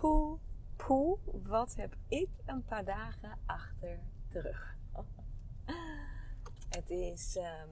[0.00, 0.38] poe,
[0.76, 4.76] poe, wat heb ik een paar dagen achter de rug.
[6.76, 7.70] Het is um,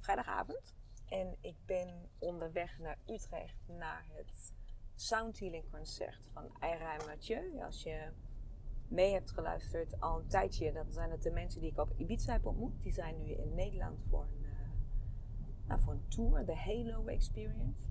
[0.00, 0.74] vrijdagavond
[1.08, 4.52] en ik ben onderweg naar Utrecht naar het
[4.94, 7.62] Sound Healing Concert van Ira en Mathieu.
[7.62, 8.08] Als je
[8.88, 12.32] mee hebt geluisterd al een tijdje, dan zijn het de mensen die ik op Ibiza
[12.32, 12.82] heb ontmoet.
[12.82, 14.48] Die zijn nu in Nederland voor een, uh,
[15.66, 17.86] nou, voor een tour, de Halo Experience.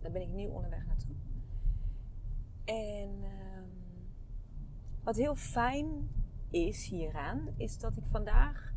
[0.00, 1.16] Daar ben ik nieuw onderweg naartoe.
[2.66, 3.70] En um,
[5.02, 6.10] wat heel fijn
[6.50, 8.72] is hieraan, is dat ik vandaag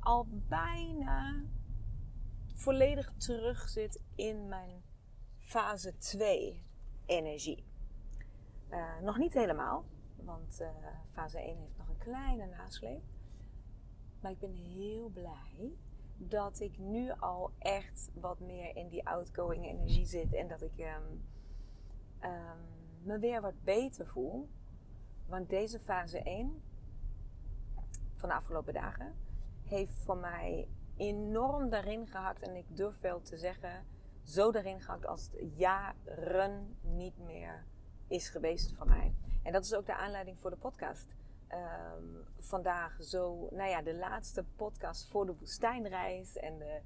[0.00, 1.42] al bijna
[2.54, 4.82] volledig terug zit in mijn
[5.38, 6.62] fase 2
[7.06, 7.64] energie.
[8.70, 9.84] Uh, nog niet helemaal,
[10.16, 10.68] want uh,
[11.10, 13.02] fase 1 heeft nog een kleine nasleep.
[14.20, 15.72] Maar ik ben heel blij
[16.16, 20.78] dat ik nu al echt wat meer in die outgoing energie zit en dat ik
[20.78, 21.24] um,
[22.24, 22.58] um,
[23.02, 24.48] me weer wat beter voel.
[25.26, 26.62] Want deze fase 1
[28.16, 29.14] van de afgelopen dagen
[29.64, 32.42] heeft voor mij enorm daarin gehakt.
[32.42, 33.84] En ik durf wel te zeggen,
[34.22, 37.64] zo daarin gehakt als het jaren niet meer
[38.06, 39.14] is geweest voor mij.
[39.42, 41.14] En dat is ook de aanleiding voor de podcast.
[41.52, 46.36] Um, vandaag zo, nou ja, de laatste podcast voor de woestijnreis.
[46.36, 46.80] En de,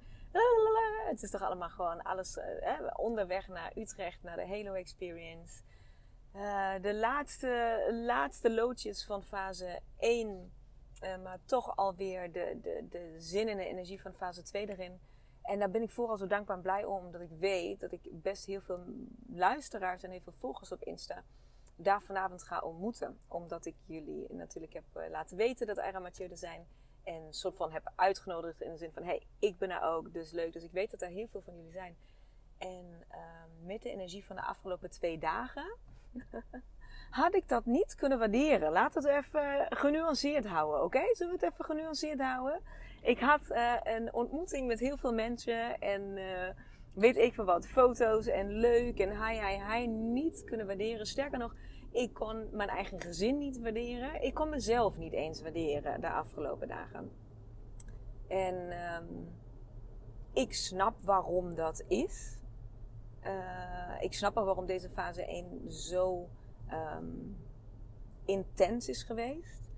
[1.09, 5.63] het is toch allemaal gewoon alles uh, onderweg naar Utrecht, naar de Halo Experience.
[6.35, 10.53] Uh, de laatste, laatste loodjes van fase 1
[11.03, 15.01] uh, maar toch alweer de, de, de zin en de energie van fase 2 erin.
[15.43, 18.01] En daar ben ik vooral zo dankbaar en blij om, omdat ik weet dat ik
[18.11, 18.85] best heel veel
[19.33, 21.25] luisteraars en heel veel volgers op Insta
[21.79, 23.19] daar vanavond ga ontmoeten.
[23.29, 26.67] Omdat ik jullie natuurlijk heb laten weten dat Aira Mathieu er zijn.
[27.09, 30.31] En soort van heb uitgenodigd in de zin van: hey, ik ben er ook, dus
[30.31, 30.53] leuk.
[30.53, 31.97] Dus ik weet dat er heel veel van jullie zijn.
[32.59, 33.19] En uh,
[33.67, 35.77] met de energie van de afgelopen twee dagen
[37.11, 38.73] had ik dat niet kunnen waarderen.
[38.73, 41.03] Laat het even genuanceerd houden, oké?
[41.13, 42.61] Zullen we het even genuanceerd houden?
[43.03, 46.49] Ik had uh, een ontmoeting met heel veel mensen en uh,
[46.95, 51.07] weet ik van wat, foto's en leuk en hi, hi, hi, niet kunnen waarderen.
[51.07, 51.55] Sterker nog,
[51.91, 54.23] ik kon mijn eigen gezin niet waarderen.
[54.23, 57.11] Ik kon mezelf niet eens waarderen de afgelopen dagen.
[58.29, 58.55] En
[58.95, 59.29] um,
[60.33, 62.39] ik snap waarom dat is.
[63.25, 66.29] Uh, ik snap wel waarom deze fase 1 zo
[66.73, 67.37] um,
[68.25, 69.71] intens is geweest.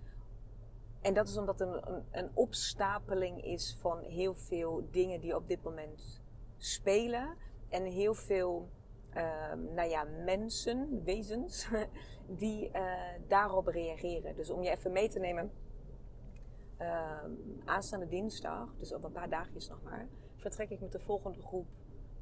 [1.00, 5.48] En dat is omdat een, een, een, opstapeling is van heel veel dingen die op
[5.48, 6.22] dit moment
[6.56, 7.36] spelen.
[7.68, 8.68] En heel veel
[9.16, 11.68] um, nou ja, mensen, wezens,
[12.42, 12.92] die uh,
[13.28, 14.36] daarop reageren.
[14.36, 15.50] Dus om je even mee te nemen.
[16.78, 21.42] Um, aanstaande dinsdag, dus op een paar dagjes nog maar, vertrek ik met de volgende
[21.42, 21.66] groep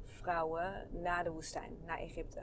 [0.03, 2.41] vrouwen naar de woestijn, naar Egypte.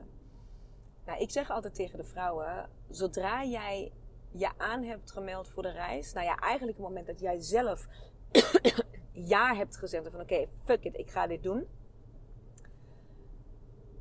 [1.06, 3.92] Nou, ik zeg altijd tegen de vrouwen: zodra jij
[4.30, 7.86] je aan hebt gemeld voor de reis, nou ja, eigenlijk het moment dat jij zelf
[9.12, 11.66] ja hebt gezegd van oké, fuck it, ik ga dit doen.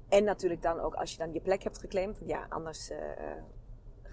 [0.09, 2.97] En natuurlijk dan ook als je dan je plek hebt geclaimd, ja, anders uh,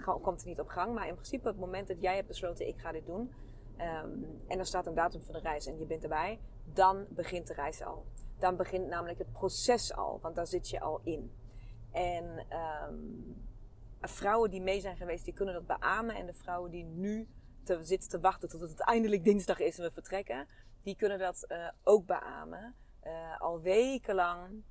[0.04, 0.94] komt het niet op gang.
[0.94, 3.32] Maar in principe het moment dat jij hebt besloten, ik ga dit doen.
[3.78, 7.46] Um, en er staat een datum voor de reis en je bent erbij, dan begint
[7.46, 8.04] de reis al.
[8.38, 11.32] Dan begint namelijk het proces al, want daar zit je al in.
[11.92, 12.46] En
[12.88, 13.46] um,
[14.00, 16.14] vrouwen die mee zijn geweest, die kunnen dat beamen.
[16.14, 17.28] En de vrouwen die nu
[17.62, 20.46] te, zitten te wachten tot het eindelijk dinsdag is en we vertrekken,
[20.82, 22.74] die kunnen dat uh, ook beamen.
[23.04, 24.62] Uh, al wekenlang,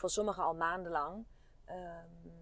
[0.00, 1.26] voor sommigen al maandenlang,
[1.70, 2.32] um,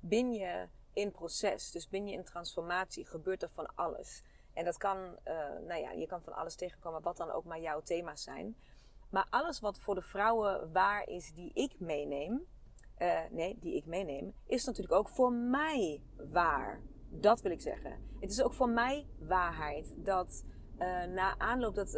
[0.00, 1.70] ben je in proces.
[1.70, 4.22] Dus ben je in transformatie, gebeurt er van alles.
[4.52, 5.34] En dat kan, uh,
[5.66, 8.56] nou ja, je kan van alles tegenkomen, wat dan ook maar jouw thema's zijn.
[9.10, 12.46] Maar alles wat voor de vrouwen waar is die ik meeneem,
[12.94, 16.02] eh, nee, die ik meeneem, is natuurlijk ook voor mij
[16.32, 16.82] waar.
[17.08, 18.16] Dat wil ik zeggen.
[18.20, 20.44] Het is ook voor mij waarheid dat
[20.78, 21.92] uh, na aanloop, dat,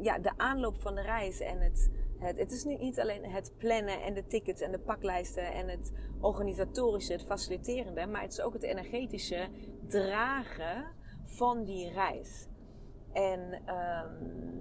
[0.00, 4.02] ja, de aanloop van de reis en het, het, het is niet alleen het plannen
[4.02, 8.52] en de tickets en de paklijsten en het organisatorische, het faciliterende, maar het is ook
[8.52, 9.48] het energetische
[9.88, 10.84] dragen
[11.24, 12.48] van die reis.
[13.12, 14.56] En um,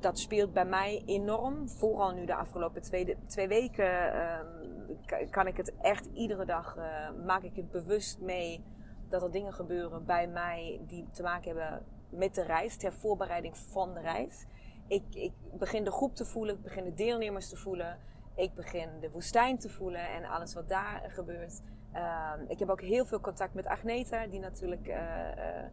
[0.00, 1.68] dat speelt bij mij enorm.
[1.68, 6.84] Vooral nu de afgelopen twee, twee weken um, kan ik het echt iedere dag, uh,
[7.26, 8.64] maak ik het bewust mee
[9.08, 13.56] dat er dingen gebeuren bij mij die te maken hebben met de reis, ter voorbereiding
[13.56, 14.46] van de reis.
[14.88, 17.98] Ik, ik begin de groep te voelen, ik begin de deelnemers te voelen,
[18.34, 21.62] ik begin de woestijn te voelen en alles wat daar gebeurt.
[21.94, 25.64] Uh, ik heb ook heel veel contact met Agneta, die natuurlijk uh, uh,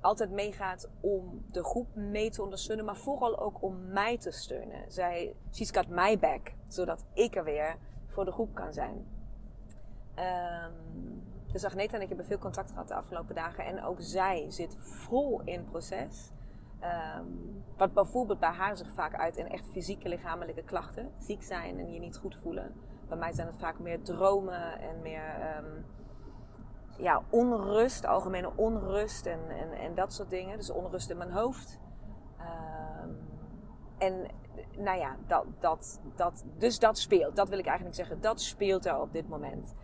[0.00, 4.92] altijd meegaat om de groep mee te ondersteunen, maar vooral ook om mij te steunen.
[4.92, 7.76] Zij, she's got my back, zodat ik er weer
[8.06, 9.06] voor de groep kan zijn.
[10.16, 11.22] Um,
[11.52, 13.64] dus Agneta en ik hebben veel contact gehad de afgelopen dagen.
[13.64, 16.30] En ook zij zit vol in proces.
[16.82, 21.12] Um, wat bijvoorbeeld bij haar zich vaak uit in echt fysieke lichamelijke klachten.
[21.18, 22.74] Ziek zijn en je niet goed voelen.
[23.08, 25.84] Bij mij zijn het vaak meer dromen en meer um,
[26.98, 30.56] ja, onrust, algemene onrust en, en, en dat soort dingen.
[30.56, 31.80] Dus onrust in mijn hoofd.
[32.40, 33.18] Um,
[33.98, 34.26] en
[34.76, 37.36] nou ja, dat, dat, dat, dus dat speelt.
[37.36, 38.20] Dat wil ik eigenlijk zeggen.
[38.20, 39.74] Dat speelt er op dit moment.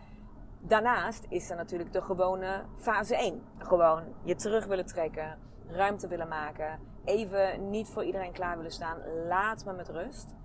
[0.67, 3.41] Daarnaast is er natuurlijk de gewone fase 1.
[3.57, 8.97] Gewoon je terug willen trekken, ruimte willen maken, even niet voor iedereen klaar willen staan,
[9.27, 10.35] laat me met rust.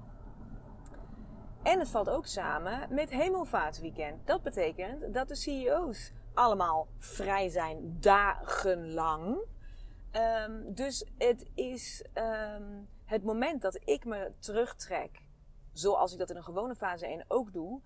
[1.62, 4.26] En het valt ook samen met Hemelvaartweekend.
[4.26, 9.38] Dat betekent dat de CEO's allemaal vrij zijn dagenlang.
[10.46, 15.22] Um, dus het is um, het moment dat ik me terugtrek,
[15.72, 17.80] zoals ik dat in een gewone fase 1 ook doe,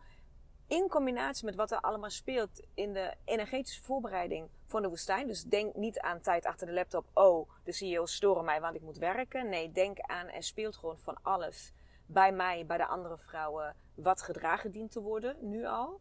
[0.67, 5.27] in combinatie met wat er allemaal speelt in de energetische voorbereiding van de woestijn.
[5.27, 7.07] Dus denk niet aan tijd achter de laptop.
[7.13, 9.49] Oh, de CEO's storen mij, want ik moet werken.
[9.49, 11.73] Nee, denk aan en speelt gewoon van alles
[12.07, 16.01] bij mij, bij de andere vrouwen, wat gedragen dient te worden, nu al.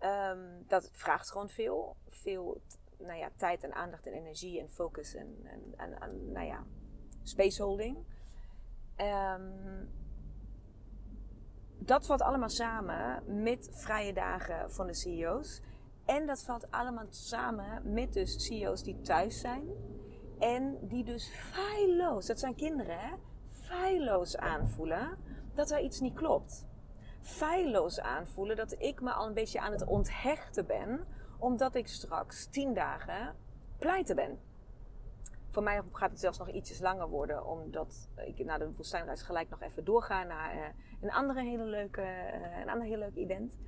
[0.00, 1.96] Um, dat vraagt gewoon veel.
[2.08, 2.60] Veel
[2.98, 5.36] nou ja, tijd en aandacht en energie en focus en,
[5.76, 6.64] en, en, nou ja,
[7.22, 7.96] spaceholding.
[8.96, 9.88] Um,
[11.80, 15.60] dat valt allemaal samen met vrije dagen van de CEO's.
[16.04, 19.68] En dat valt allemaal samen met dus CEO's die thuis zijn.
[20.38, 23.14] En die dus feilloos, dat zijn kinderen hè,
[23.50, 25.18] feilloos aanvoelen
[25.54, 26.66] dat er iets niet klopt.
[27.20, 31.06] Feilloos aanvoelen dat ik me al een beetje aan het onthechten ben,
[31.38, 33.34] omdat ik straks tien dagen
[33.78, 34.38] pleiten ben.
[35.50, 39.50] Voor mij gaat het zelfs nog ietsjes langer worden, omdat ik na de woestijnreis gelijk
[39.50, 40.62] nog even doorga naar uh,
[41.00, 43.58] een andere hele leuke, uh, een ander heel leuk event.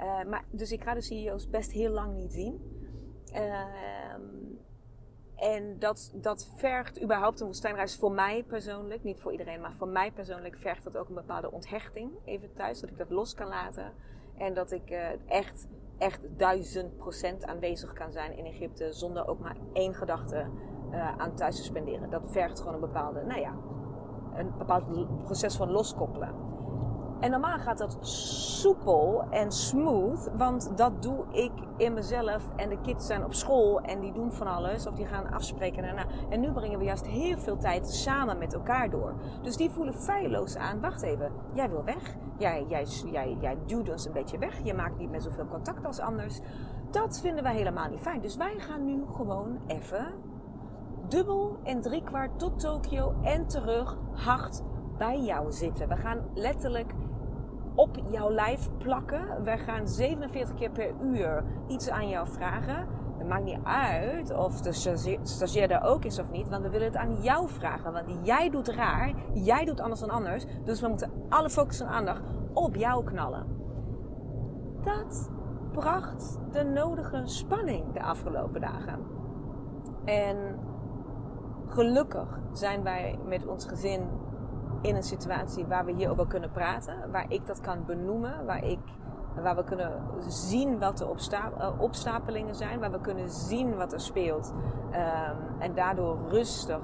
[0.00, 2.60] Uh, maar, dus ik ga de CEO's best heel lang niet zien.
[3.32, 4.20] Ehm,
[5.36, 9.88] en dat, dat vergt überhaupt een woestijnreis voor mij persoonlijk, niet voor iedereen, maar voor
[9.88, 13.48] mij persoonlijk vergt dat ook een bepaalde onthechting even thuis, dat ik dat los kan
[13.48, 13.92] laten.
[14.38, 14.90] En dat ik
[15.26, 15.68] echt,
[15.98, 20.46] echt duizend procent aanwezig kan zijn in Egypte zonder ook maar één gedachte
[20.90, 22.10] uh, aan thuis te spenderen.
[22.10, 23.52] Dat vergt gewoon een bepaalde, nou ja,
[24.34, 24.84] een bepaald
[25.24, 26.46] proces van loskoppelen.
[27.20, 32.50] En normaal gaat dat soepel en smooth, want dat doe ik in mezelf.
[32.56, 35.82] En de kids zijn op school en die doen van alles, of die gaan afspreken
[35.82, 36.04] daarna.
[36.28, 39.14] En nu brengen we juist heel veel tijd samen met elkaar door.
[39.42, 40.80] Dus die voelen feilloos aan.
[40.80, 42.16] Wacht even, jij wil weg.
[42.38, 44.60] Jij, jij, jij, jij duwt ons een beetje weg.
[44.64, 46.40] Je maakt niet meer zoveel contact als anders.
[46.90, 48.20] Dat vinden wij helemaal niet fijn.
[48.20, 50.06] Dus wij gaan nu gewoon even
[51.08, 54.62] dubbel en driekwart tot Tokio en terug hard
[54.98, 55.88] bij jou zitten.
[55.88, 56.92] We gaan letterlijk
[57.74, 59.42] op jouw lijf plakken.
[59.42, 62.86] We gaan 47 keer per uur iets aan jou vragen.
[63.18, 64.72] Het maakt niet uit of de
[65.22, 67.92] stagiair daar ook is of niet, want we willen het aan jou vragen.
[67.92, 70.46] Want jij doet raar, jij doet anders dan anders.
[70.64, 72.22] Dus we moeten alle focus en aandacht
[72.52, 73.46] op jou knallen.
[74.82, 75.30] Dat
[75.72, 78.98] bracht de nodige spanning de afgelopen dagen.
[80.04, 80.36] En
[81.68, 84.08] gelukkig zijn wij met ons gezin
[84.80, 87.10] in een situatie waar we hierover kunnen praten.
[87.10, 88.44] Waar ik dat kan benoemen.
[88.46, 88.78] Waar, ik,
[89.42, 92.80] waar we kunnen zien wat de uh, opstapelingen zijn.
[92.80, 94.52] Waar we kunnen zien wat er speelt.
[94.92, 96.80] Um, en daardoor rustig,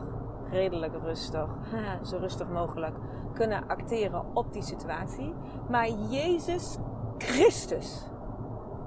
[0.50, 1.48] redelijk rustig,
[2.08, 2.96] zo rustig mogelijk
[3.32, 5.34] kunnen acteren op die situatie.
[5.68, 6.78] Maar Jezus
[7.18, 8.10] Christus.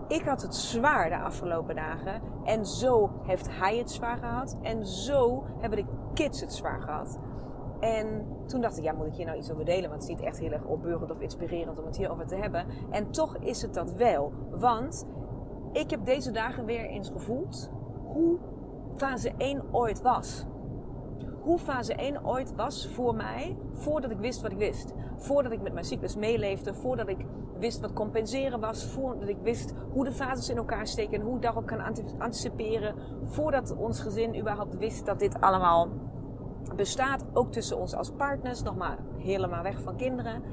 [0.08, 2.22] Ik had het zwaar de afgelopen dagen.
[2.44, 4.58] En zo heeft hij het zwaar gehad.
[4.62, 7.20] En zo hebben de kids het zwaar gehad.
[7.80, 9.90] En toen dacht ik, ja, moet ik hier nou iets over delen?
[9.90, 12.66] Want het is niet echt heel erg opbeurend of inspirerend om het hierover te hebben.
[12.90, 14.34] En toch is het dat wel.
[14.50, 15.08] Want
[15.72, 17.72] ik heb deze dagen weer eens gevoeld
[18.06, 18.38] hoe
[18.96, 20.46] fase 1 ooit was.
[21.46, 24.94] Hoe fase 1 ooit was voor mij voordat ik wist wat ik wist.
[25.18, 26.74] Voordat ik met mijn cyclus meeleefde.
[26.74, 27.26] Voordat ik
[27.60, 28.86] wist wat compenseren was.
[28.86, 31.20] Voordat ik wist hoe de fases in elkaar steken.
[31.20, 31.80] En hoe ik daarop kan
[32.18, 32.96] anticiperen.
[33.24, 35.90] Voordat ons gezin überhaupt wist dat dit allemaal
[36.76, 37.26] bestaat.
[37.34, 38.62] Ook tussen ons als partners.
[38.64, 40.44] Nog maar helemaal weg van kinderen.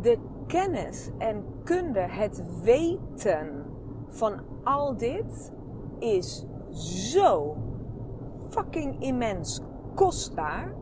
[0.00, 3.64] De kennis en kunde, het weten
[4.08, 5.52] van al dit
[5.98, 6.46] is
[7.12, 7.56] zo
[8.48, 9.60] fucking immens
[9.96, 10.74] kostbaar.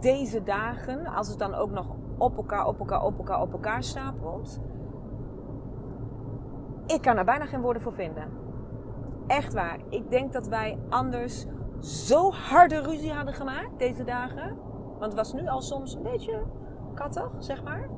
[0.00, 1.86] Deze dagen, als het dan ook nog
[2.18, 4.60] op elkaar, op elkaar, op elkaar, op elkaar stapelt.
[6.86, 8.28] Ik kan er bijna geen woorden voor vinden.
[9.26, 9.78] Echt waar.
[9.88, 11.46] Ik denk dat wij anders
[11.80, 14.56] zo harde ruzie hadden gemaakt deze dagen.
[14.98, 16.42] Want het was nu al soms een beetje
[16.94, 17.88] kattig, zeg maar.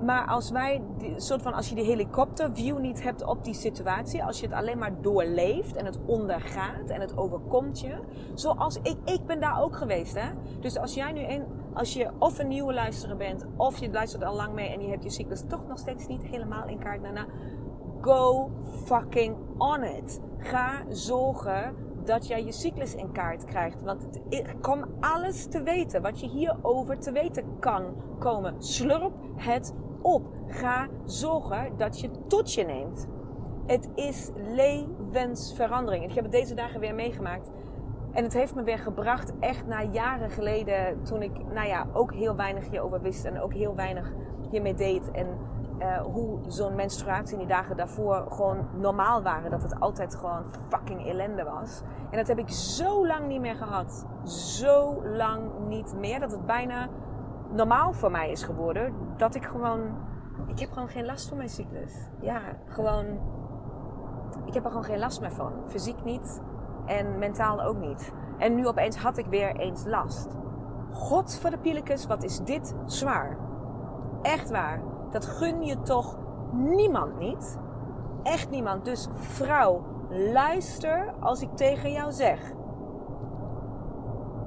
[0.00, 0.82] Maar als wij,
[1.16, 4.78] soort van, als je die helikopterview niet hebt op die situatie, als je het alleen
[4.78, 7.98] maar doorleeft en het ondergaat en het overkomt je,
[8.34, 10.28] zoals ik, ik ben daar ook geweest, hè.
[10.60, 14.24] Dus als jij nu een, als je of een nieuwe luisteraar bent, of je luistert
[14.24, 17.02] al lang mee en je hebt je cyclus toch nog steeds niet helemaal in kaart
[17.02, 17.26] daarna,
[18.00, 18.50] go
[18.84, 20.20] fucking on it.
[20.38, 21.74] Ga zorgen
[22.04, 23.82] dat jij je cyclus in kaart krijgt.
[23.82, 27.84] Want het, kom alles te weten wat je hierover te weten kan
[28.18, 28.62] komen.
[28.62, 30.26] Slurp het op.
[30.46, 33.08] Ga zorgen dat je tot je neemt.
[33.66, 36.04] Het is levensverandering.
[36.04, 37.50] Ik heb het deze dagen weer meegemaakt.
[38.12, 42.14] En het heeft me weer gebracht, echt na jaren geleden, toen ik nou ja, ook
[42.14, 44.12] heel weinig hierover wist en ook heel weinig
[44.50, 45.10] hiermee deed.
[45.10, 45.26] En
[45.78, 49.50] uh, hoe zo'n menstruatie in die dagen daarvoor gewoon normaal waren.
[49.50, 51.82] Dat het altijd gewoon fucking ellende was.
[52.10, 54.06] En dat heb ik zo lang niet meer gehad.
[54.24, 56.20] Zo lang niet meer.
[56.20, 56.88] Dat het bijna
[57.58, 58.94] normaal voor mij is geworden.
[59.16, 59.80] Dat ik gewoon.
[60.46, 62.08] Ik heb gewoon geen last van mijn cyclus.
[62.20, 63.06] Ja, gewoon.
[64.44, 65.52] Ik heb er gewoon geen last meer van.
[65.66, 66.42] Fysiek niet
[66.86, 68.12] en mentaal ook niet.
[68.38, 70.36] En nu opeens had ik weer eens last.
[70.90, 73.38] God voor de pielekes, wat is dit zwaar.
[74.22, 74.82] Echt waar.
[75.10, 76.18] Dat gun je toch
[76.52, 77.58] niemand niet?
[78.22, 78.84] Echt niemand.
[78.84, 82.52] Dus vrouw, luister als ik tegen jou zeg.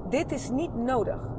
[0.10, 1.31] Dit is niet nodig.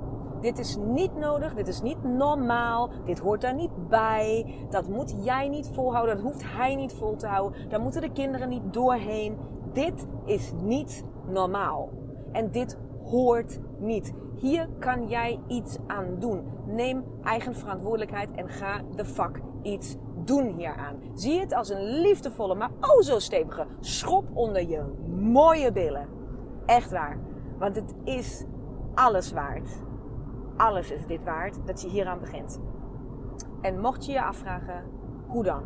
[0.43, 4.55] Dit is niet nodig, dit is niet normaal, dit hoort daar niet bij.
[4.71, 7.69] Dat moet jij niet volhouden, dat hoeft hij niet vol te houden.
[7.69, 9.39] Daar moeten de kinderen niet doorheen.
[9.73, 11.91] Dit is niet normaal.
[12.33, 14.13] En dit hoort niet.
[14.35, 16.45] Hier kan jij iets aan doen.
[16.67, 20.97] Neem eigen verantwoordelijkheid en ga de fuck iets doen hieraan.
[21.15, 24.83] Zie het als een liefdevolle, maar oh zo stevige schop onder je
[25.21, 26.09] mooie billen.
[26.67, 27.19] Echt waar.
[27.59, 28.45] Want het is
[28.95, 29.71] alles waard
[30.63, 32.61] alles is dit waard dat je hieraan begint.
[33.61, 34.85] En mocht je je afvragen,
[35.27, 35.63] hoe dan?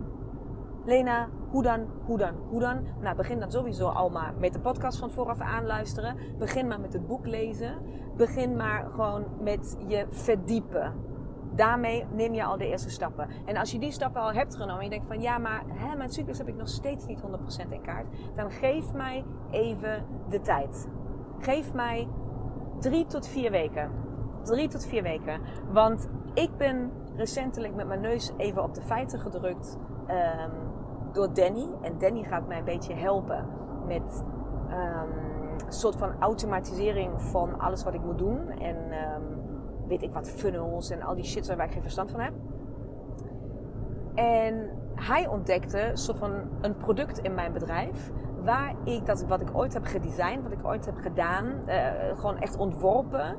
[0.84, 2.86] Lena, hoe dan, hoe dan, hoe dan?
[3.00, 6.16] Nou, begin dan sowieso al maar met de podcast van vooraf aanluisteren.
[6.38, 7.78] Begin maar met het boek lezen.
[8.16, 10.94] Begin maar gewoon met je verdiepen.
[11.54, 13.28] Daarmee neem je al de eerste stappen.
[13.44, 15.96] En als je die stappen al hebt genomen en je denkt van ja, maar hè,
[15.96, 17.20] mijn cyclus heb ik nog steeds niet
[17.66, 18.06] 100% in kaart.
[18.34, 20.88] Dan geef mij even de tijd.
[21.38, 22.08] Geef mij
[22.78, 24.05] drie tot vier weken
[24.46, 25.40] drie tot vier weken.
[25.72, 30.50] Want ik ben recentelijk met mijn neus even op de feiten gedrukt um,
[31.12, 31.66] door Danny.
[31.80, 33.46] En Danny gaat mij een beetje helpen
[33.86, 34.24] met
[34.70, 35.24] um,
[35.66, 38.48] een soort van automatisering van alles wat ik moet doen.
[38.48, 39.22] En um,
[39.88, 42.32] weet ik wat, funnels en al die shit waar ik geen verstand van heb.
[44.14, 48.12] En hij ontdekte een soort van een product in mijn bedrijf.
[48.42, 52.38] Waar ik dat wat ik ooit heb gedesigned, wat ik ooit heb gedaan, uh, gewoon
[52.38, 53.36] echt ontworpen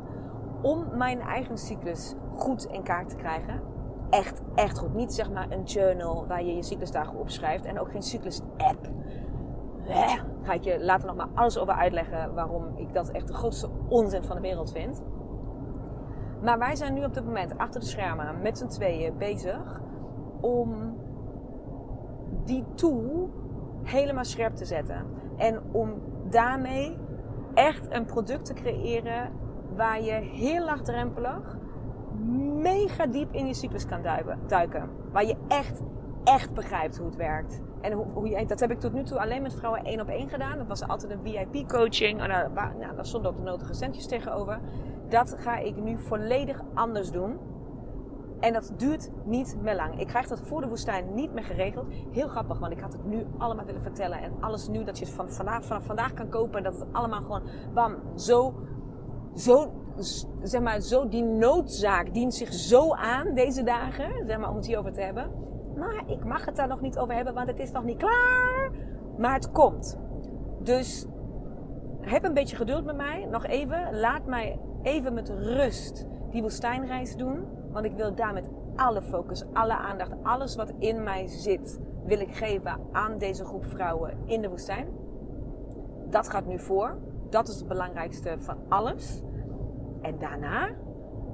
[0.62, 3.62] om mijn eigen cyclus goed in kaart te krijgen.
[4.10, 4.94] Echt, echt goed.
[4.94, 8.90] Niet zeg maar een journal waar je je cyclusdagen opschrijft en ook geen cyclus-app.
[10.42, 13.70] Ga ik je later nog maar alles over uitleggen waarom ik dat echt de grootste
[13.88, 15.02] onzin van de wereld vind.
[16.42, 19.82] Maar wij zijn nu op dit moment achter de schermen met z'n tweeën bezig
[20.42, 20.98] om
[22.46, 23.30] die tool
[23.84, 25.06] helemaal scherp te zetten.
[25.38, 25.94] En om
[26.30, 26.98] daarmee
[27.54, 29.32] echt een product te creëren
[29.78, 31.58] waar je heel laagdrempelig,
[32.62, 34.02] mega diep in je cyclus kan
[34.48, 34.90] duiken.
[35.12, 35.82] Waar je echt,
[36.24, 37.62] echt begrijpt hoe het werkt.
[37.82, 40.08] En hoe, hoe je, dat heb ik tot nu toe alleen met vrouwen één op
[40.08, 40.58] één gedaan.
[40.58, 42.18] Dat was altijd een VIP-coaching.
[42.18, 44.60] Nou, nou, daar stonden ook de nodige centjes tegenover.
[45.10, 47.40] Dat ga ik nu volledig anders doen.
[48.40, 50.00] En dat duurt niet meer lang.
[50.00, 51.86] Ik krijg dat voor de woestijn niet meer geregeld.
[52.12, 54.22] Heel grappig, want ik had het nu allemaal willen vertellen.
[54.22, 56.64] En alles nu dat je het van vandaag, vanaf vandaag kan kopen.
[56.64, 57.42] Dat het allemaal gewoon,
[57.74, 58.54] bam, zo
[59.38, 59.72] zo
[60.42, 64.66] zeg maar, zo, die noodzaak dient zich zo aan deze dagen, zeg maar, om het
[64.66, 65.32] hierover te hebben.
[65.76, 68.72] Maar ik mag het daar nog niet over hebben, want het is nog niet klaar.
[69.18, 69.98] Maar het komt.
[70.60, 71.06] Dus
[72.02, 73.28] heb een beetje geduld met mij.
[73.32, 74.00] Nog even.
[74.00, 77.46] Laat mij even met rust die woestijnreis doen.
[77.72, 82.20] Want ik wil daar met alle focus, alle aandacht, alles wat in mij zit, wil
[82.20, 84.88] ik geven aan deze groep vrouwen in de woestijn.
[86.10, 86.98] Dat gaat nu voor.
[87.30, 89.22] Dat is het belangrijkste van alles.
[90.02, 90.70] En daarna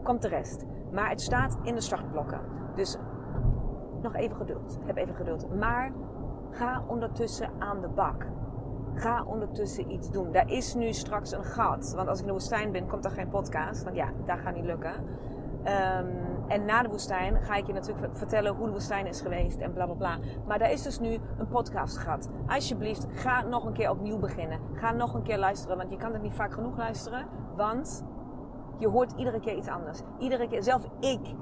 [0.04, 0.66] komt de rest.
[0.92, 2.42] Maar het staat in de startblokken.
[2.76, 2.98] Dus
[4.02, 4.80] nog even geduld.
[4.86, 5.56] Heb even geduld.
[5.56, 5.92] Maar
[6.52, 8.26] ga ondertussen aan de bak.
[8.96, 10.32] Ga ondertussen iets doen.
[10.32, 11.94] Daar is nu straks een gat.
[11.96, 13.84] Want als ik in de woestijn ben, komt er geen podcast.
[13.84, 14.94] Want ja, dat gaat niet lukken.
[15.64, 16.08] Ehm,
[16.48, 19.74] en na de woestijn ga ik je natuurlijk vertellen hoe de woestijn is geweest en
[19.74, 20.18] bla bla bla.
[20.48, 22.06] Maar daar is dus nu een podcast.
[22.48, 24.60] Alsjeblieft, ga nog een keer opnieuw beginnen.
[24.74, 27.26] Ga nog een keer luisteren, want je kan het niet vaak genoeg luisteren.
[27.56, 28.04] Want
[28.84, 30.02] je hoort iedere keer iets anders.
[30.18, 31.36] Iedere keer, zelf ik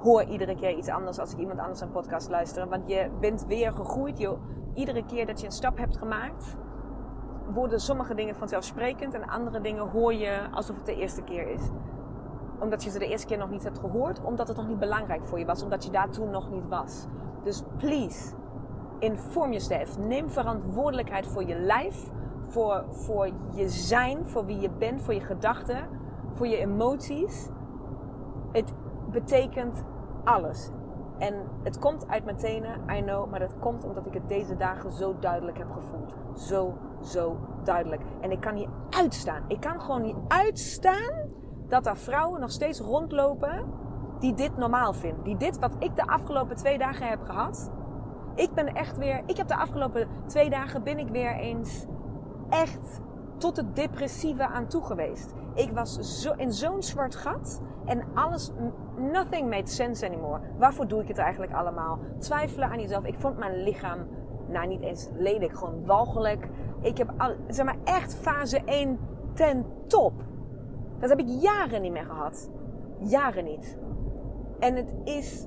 [0.00, 2.68] hoor iedere keer iets anders als ik iemand anders een podcast luister.
[2.68, 4.18] Want je bent weer gegroeid.
[4.18, 4.36] Je,
[4.74, 6.56] iedere keer dat je een stap hebt gemaakt,
[7.54, 11.62] worden sommige dingen vanzelfsprekend en andere dingen hoor je alsof het de eerste keer is.
[12.60, 15.24] Omdat je ze de eerste keer nog niet hebt gehoord, omdat het nog niet belangrijk
[15.24, 17.06] voor je was, omdat je daar toen nog niet was.
[17.42, 18.34] Dus please,
[18.98, 19.98] inform jezelf.
[19.98, 22.10] Neem verantwoordelijkheid voor je lijf,
[22.48, 26.00] voor, voor je zijn, voor wie je bent, voor je gedachten,
[26.32, 27.48] voor je emoties.
[28.52, 28.74] Het
[29.10, 29.84] betekent
[30.24, 30.70] alles.
[31.18, 34.56] En het komt uit mijn tenen, I know, maar dat komt omdat ik het deze
[34.56, 36.16] dagen zo duidelijk heb gevoeld.
[36.34, 38.02] Zo, zo duidelijk.
[38.20, 39.44] En ik kan niet uitstaan.
[39.48, 41.30] Ik kan gewoon niet uitstaan
[41.68, 43.64] dat er vrouwen nog steeds rondlopen
[44.18, 45.24] die dit normaal vinden.
[45.24, 47.70] Die dit wat ik de afgelopen twee dagen heb gehad.
[48.34, 51.86] Ik ben echt weer, ik heb de afgelopen twee dagen ben ik weer eens
[52.48, 53.00] echt
[53.42, 55.32] tot het depressieve aan toe geweest.
[55.54, 58.52] Ik was zo, in zo'n zwart gat en alles,
[58.96, 60.40] nothing made sense anymore.
[60.58, 61.98] Waarvoor doe ik het eigenlijk allemaal?
[62.18, 63.04] Twijfelen aan jezelf.
[63.04, 63.98] Ik vond mijn lichaam,
[64.48, 66.48] nou niet eens lelijk, gewoon walgelijk.
[66.80, 68.98] Ik heb al, zeg maar echt fase 1
[69.34, 70.12] ten top.
[70.98, 72.50] Dat heb ik jaren niet meer gehad.
[72.98, 73.78] Jaren niet.
[74.58, 75.46] En het is,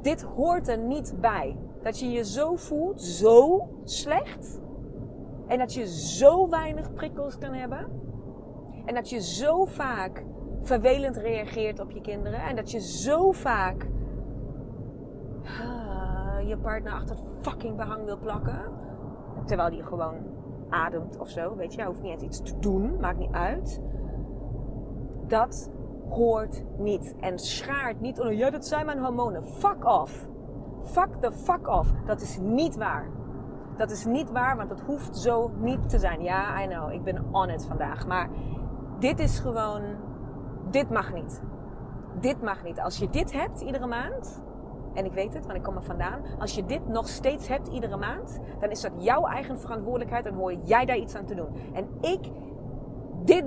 [0.00, 1.58] dit hoort er niet bij.
[1.82, 4.60] Dat je je zo voelt, zo slecht.
[5.52, 7.86] En dat je zo weinig prikkels kan hebben.
[8.84, 10.24] En dat je zo vaak
[10.60, 12.40] vervelend reageert op je kinderen.
[12.40, 13.88] En dat je zo vaak
[15.42, 18.60] uh, je partner achter het fucking behang wil plakken.
[19.46, 20.16] Terwijl die gewoon
[20.68, 21.56] ademt of zo.
[21.56, 23.00] Weet je, hij hoeft niet eens iets te doen.
[23.00, 23.80] Maakt niet uit.
[25.26, 25.70] Dat
[26.08, 27.14] hoort niet.
[27.20, 29.44] En schaart niet onder, ja, dat zijn mijn hormonen.
[29.44, 30.28] Fuck off.
[30.82, 31.92] Fuck the fuck off.
[32.06, 33.20] Dat is niet waar.
[33.76, 36.22] Dat is niet waar, want dat hoeft zo niet te zijn.
[36.22, 38.06] Ja, I know, ik ben on it vandaag.
[38.06, 38.28] Maar
[38.98, 39.82] dit is gewoon,
[40.70, 41.42] dit mag niet.
[42.20, 42.80] Dit mag niet.
[42.80, 44.42] Als je dit hebt iedere maand,
[44.94, 46.20] en ik weet het, want ik kom er vandaan.
[46.38, 50.34] Als je dit nog steeds hebt iedere maand, dan is dat jouw eigen verantwoordelijkheid en
[50.34, 51.48] hoor jij daar iets aan te doen.
[51.72, 52.20] En ik,
[53.24, 53.44] dit,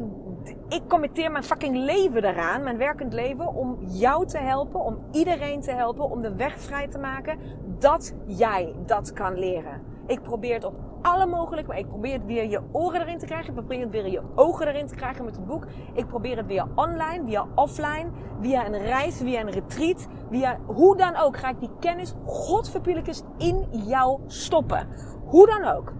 [0.69, 5.61] ik committeer mijn fucking leven eraan, mijn werkend leven, om jou te helpen, om iedereen
[5.61, 7.39] te helpen, om de weg vrij te maken
[7.79, 9.81] dat jij dat kan leren.
[10.07, 13.25] Ik probeer het op alle mogelijke, maar ik probeer het weer je oren erin te
[13.25, 13.47] krijgen.
[13.47, 15.65] Ik probeer het weer je ogen erin te krijgen met het boek.
[15.93, 20.97] Ik probeer het weer online, via offline, via een reis, via een retreat, via hoe
[20.97, 24.87] dan ook ga ik die kennis, godverpielikes, in jou stoppen.
[25.25, 25.93] Hoe dan ook.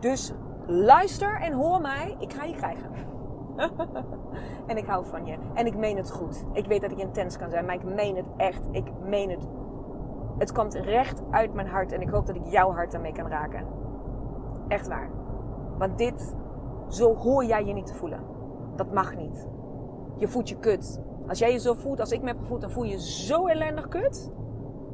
[0.00, 0.32] Dus
[0.66, 2.16] luister en hoor mij.
[2.18, 2.90] Ik ga je krijgen.
[4.70, 5.36] en ik hou van je.
[5.54, 6.44] En ik meen het goed.
[6.52, 8.68] Ik weet dat ik intens kan zijn, maar ik meen het echt.
[8.70, 9.46] Ik meen het
[10.40, 13.28] het komt recht uit mijn hart en ik hoop dat ik jouw hart daarmee kan
[13.28, 13.66] raken.
[14.68, 15.10] Echt waar.
[15.78, 16.36] Want dit,
[16.88, 18.20] zo hoor jij je niet te voelen.
[18.76, 19.48] Dat mag niet.
[20.16, 21.00] Je voelt je kut.
[21.28, 23.88] Als jij je zo voelt als ik me heb gevoeld, dan voel je zo ellendig
[23.88, 24.30] kut.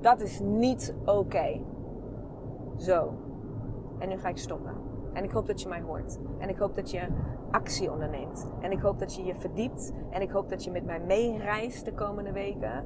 [0.01, 1.61] Dat is niet oké.
[2.77, 3.13] Zo.
[3.99, 4.75] En nu ga ik stoppen.
[5.13, 6.19] En ik hoop dat je mij hoort.
[6.39, 7.09] En ik hoop dat je
[7.51, 8.49] actie onderneemt.
[8.61, 9.93] En ik hoop dat je je verdiept.
[10.11, 12.85] En ik hoop dat je met mij meereist de komende weken.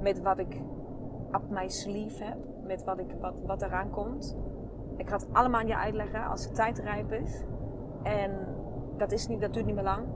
[0.00, 0.60] Met wat ik
[1.34, 2.36] up my sleeve heb.
[2.62, 4.36] Met wat, ik, wat, wat eraan komt.
[4.96, 7.44] Ik ga het allemaal aan je uitleggen als de tijd rijp is.
[8.02, 8.30] En
[8.96, 10.06] dat, is niet, dat duurt niet meer lang.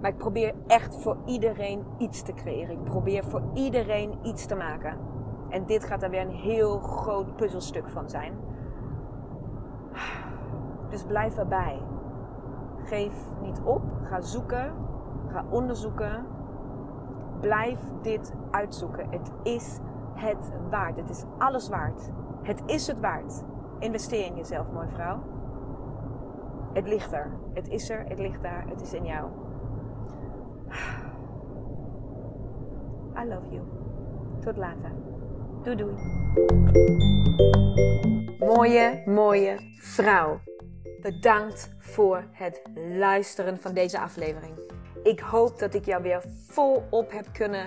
[0.00, 2.70] Maar ik probeer echt voor iedereen iets te creëren.
[2.70, 4.98] Ik probeer voor iedereen iets te maken.
[5.48, 8.32] En dit gaat er weer een heel groot puzzelstuk van zijn.
[10.88, 11.82] Dus blijf erbij.
[12.84, 13.82] Geef niet op.
[14.02, 14.72] Ga zoeken.
[15.28, 16.26] Ga onderzoeken.
[17.40, 19.10] Blijf dit uitzoeken.
[19.10, 19.78] Het is
[20.16, 20.96] het waard.
[20.96, 22.10] Het is alles waard.
[22.42, 23.42] Het is het waard.
[23.78, 25.22] Investeer in jezelf, mooie vrouw.
[26.72, 27.30] Het ligt er.
[27.54, 28.04] Het is er.
[28.08, 28.64] Het ligt daar.
[28.68, 29.30] Het is in jou.
[33.22, 33.62] I love you.
[34.40, 34.92] Tot later.
[35.62, 35.94] Doei doei.
[38.38, 40.38] Mooie, mooie vrouw.
[41.00, 42.62] Bedankt voor het
[42.98, 44.54] luisteren van deze aflevering.
[45.02, 47.66] Ik hoop dat ik jou weer volop heb kunnen